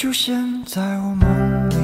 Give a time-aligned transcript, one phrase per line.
[0.00, 1.76] 出现在我梦里，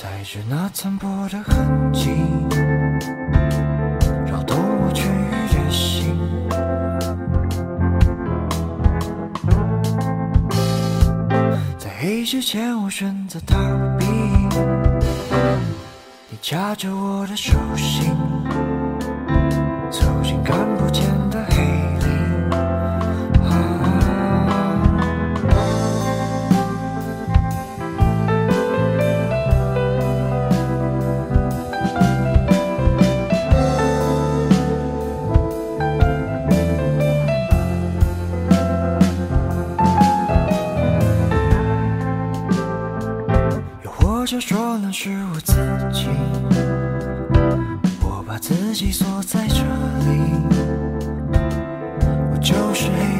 [0.00, 2.08] 带着那残破的痕迹，
[4.30, 6.16] 扰动我痊愈的心。
[11.76, 13.58] 在黑之前，我选择逃
[13.98, 14.06] 避，
[16.28, 18.14] 你掐着我的手心。
[45.02, 45.54] 是我自
[45.94, 46.08] 己，
[48.02, 49.62] 我把自己锁在这
[50.04, 50.20] 里，
[52.30, 53.19] 我就是黑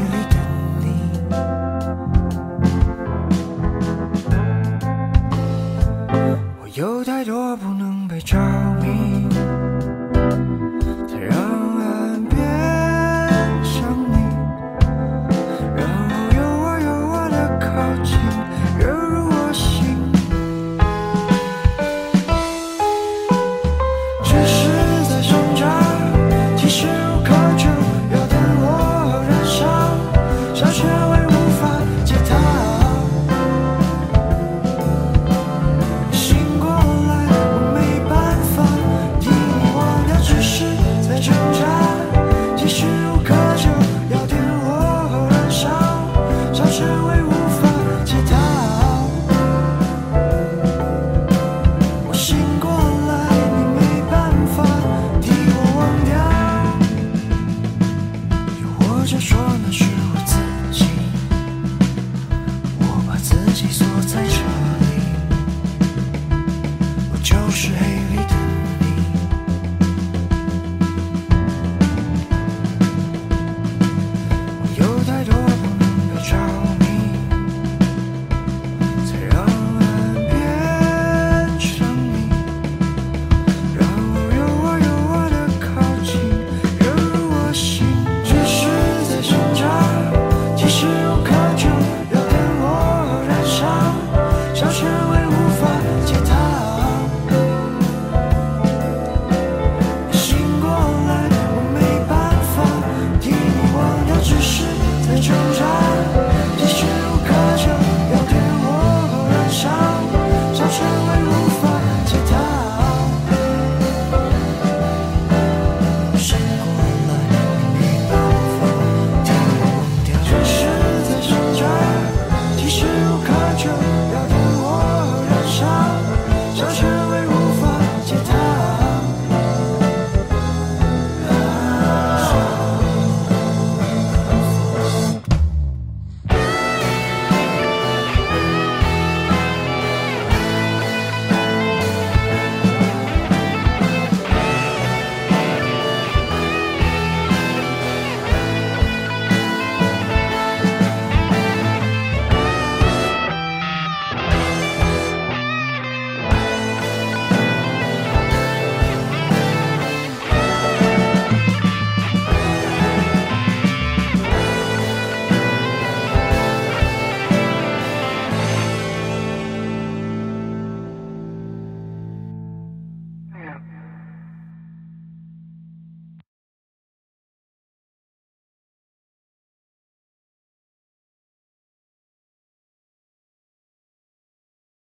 [59.31, 60.00] 说那时